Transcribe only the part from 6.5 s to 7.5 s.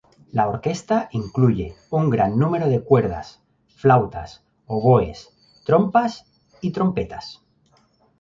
y trompetas.